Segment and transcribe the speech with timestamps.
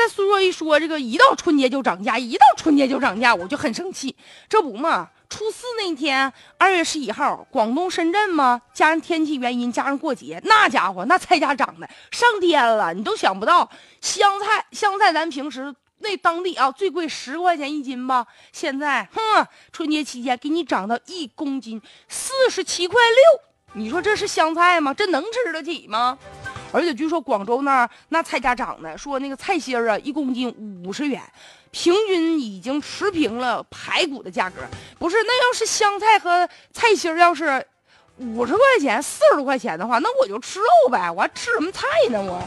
[0.00, 4.16] 再说一说这个，一到春节就涨价，一到春节就涨价，我就很生气。
[4.48, 13.68] 这不嘛，初四那天，二月十一号，广东深圳嘛，加上天气原因，加上过节，那家伙那菜价涨的上天了，你都想不到。
[14.00, 24.94] 香菜，香菜，咱平时那当地啊最贵十块钱一斤吧，现在，哼，春节期间给你涨到一公斤四十七块六，你说这是香菜吗？
[24.94, 26.16] 这能吃得起吗？
[26.72, 30.48] 而且据说广州那儿那菜价涨的，说那个菜心儿啊，一公斤
[30.84, 31.20] 五十元，
[31.70, 34.62] 平均已经持平了排骨的价格。
[34.98, 37.64] 不是，那要是香菜和菜心儿要是
[38.18, 42.42] 五十块钱、四十多块钱的话，那我就吃肉呗，我还吃什么菜呢我？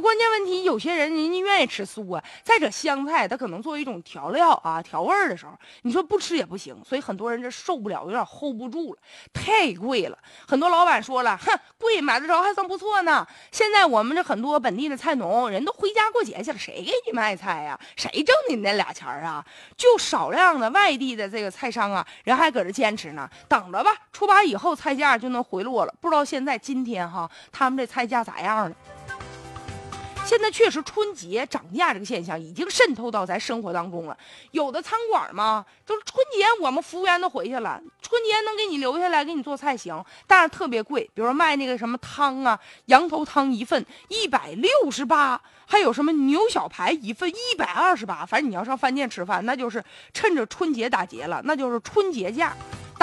[0.00, 2.22] 关键问题，有些人人家愿意吃素啊。
[2.42, 5.52] 再者，香菜它可能作为一种调料啊，调味儿的时候，
[5.82, 6.76] 你说不吃也不行。
[6.84, 9.00] 所以很多人这受不了，有点 hold 不住了，
[9.32, 10.18] 太贵了。
[10.46, 13.26] 很多老板说了，哼，贵买得着还算不错呢。
[13.50, 17.78] 现在我们这很多本地的菜农人都回家过节去了，谁给你卖菜呀？
[17.96, 19.44] 谁挣你那俩钱儿啊？
[19.76, 23.28] 就少量的外地的这个菜商啊，人还搁这坚持呢。
[23.48, 25.94] 等着吧，初八以后菜价就能回落了。
[26.00, 28.76] 不知道现在今天哈，他们这菜价咋样了？
[30.28, 34.18] 现在确实春节涨价这个现象已经渗透到咱生活当中了。
[34.50, 41.02] 有的餐馆嘛，就是春节我们服务员都回去了，春节能给你留下来给你做菜行，但是特别贵。
[41.14, 48.26] 比如说卖那个什么汤啊，羊头汤一份一百六十八，还有什么牛小排一份一百二十八。
[48.26, 52.54] 反正你要上饭店吃饭，那就是趁着春节打劫了，那就是春节价，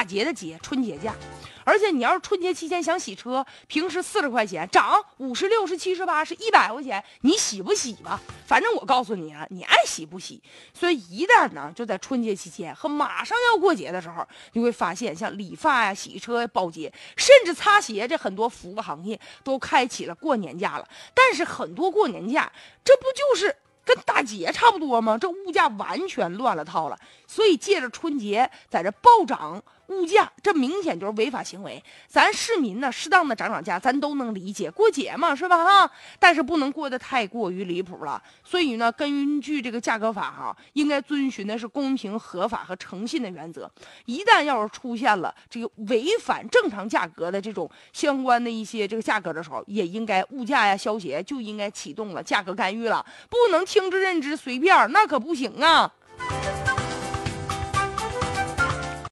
[0.00, 1.14] 打劫的劫，春节假。
[1.62, 8.18] 而且你要是春节期间想洗车，平时四十块钱涨五十、六十、七十八，是一百块钱，你洗不洗吧？
[8.46, 10.42] 反正我告诉你啊，你爱洗不洗。
[10.72, 20.88] 所以一旦呢，就在春节期间和马上要过节的时候，你会发现像理发呀、洗车、保洁，甚至擦鞋这很多服务行业都开启了过年假了。
[21.12, 22.50] 但是很多过年假，
[22.82, 25.18] 这不就是跟打劫差不多吗？
[25.18, 26.98] 这物价完全乱了套了。
[27.26, 29.62] 所以借着春节在这暴涨。
[29.90, 35.90] 物价这明显就是违法行为，咱市民呢适当的涨涨价，咱都能理解，过节嘛是吧哈？
[36.18, 38.22] 但是不能过得太过于离谱了。
[38.44, 43.70] 所以呢，根据这个价格法哈，应该遵循的是公平、合法和诚信的原则。
[44.06, 55.92] 一旦要是出现了这个违反正常价格的这种相关的一些这个价格的时候，也应该物价呀消协就应该启动了价格干预了，不能听之任之随便，那可不行啊。